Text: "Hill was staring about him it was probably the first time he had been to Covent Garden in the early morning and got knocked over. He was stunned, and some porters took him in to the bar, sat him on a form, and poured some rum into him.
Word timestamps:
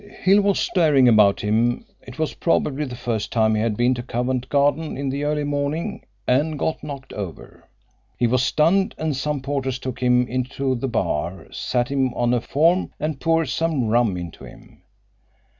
"Hill 0.23 0.41
was 0.41 0.59
staring 0.59 1.07
about 1.07 1.41
him 1.41 1.85
it 2.01 2.17
was 2.17 2.33
probably 2.33 2.85
the 2.85 2.95
first 2.95 3.31
time 3.31 3.53
he 3.53 3.61
had 3.61 3.77
been 3.77 3.93
to 3.93 4.01
Covent 4.01 4.49
Garden 4.49 4.97
in 4.97 5.09
the 5.09 5.23
early 5.23 5.43
morning 5.43 6.03
and 6.27 6.57
got 6.57 6.83
knocked 6.83 7.13
over. 7.13 7.69
He 8.17 8.25
was 8.25 8.41
stunned, 8.41 8.95
and 8.97 9.15
some 9.15 9.41
porters 9.41 9.77
took 9.77 9.99
him 10.01 10.25
in 10.27 10.45
to 10.45 10.73
the 10.73 10.87
bar, 10.87 11.45
sat 11.51 11.89
him 11.89 12.15
on 12.15 12.33
a 12.33 12.41
form, 12.41 12.91
and 12.99 13.21
poured 13.21 13.49
some 13.49 13.89
rum 13.89 14.17
into 14.17 14.43
him. 14.43 14.81